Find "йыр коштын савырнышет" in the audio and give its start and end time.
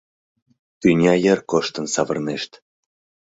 1.23-2.53